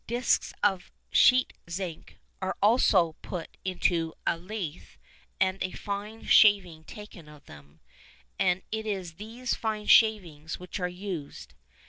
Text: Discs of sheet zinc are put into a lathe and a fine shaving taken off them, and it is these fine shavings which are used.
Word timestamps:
Discs 0.07 0.51
of 0.63 0.91
sheet 1.11 1.53
zinc 1.69 2.17
are 2.41 2.57
put 3.21 3.55
into 3.63 4.15
a 4.25 4.35
lathe 4.35 4.87
and 5.39 5.61
a 5.61 5.73
fine 5.73 6.23
shaving 6.23 6.85
taken 6.85 7.29
off 7.29 7.45
them, 7.45 7.81
and 8.39 8.63
it 8.71 8.87
is 8.87 9.13
these 9.17 9.53
fine 9.53 9.85
shavings 9.85 10.57
which 10.59 10.79
are 10.79 10.89
used. 10.89 11.53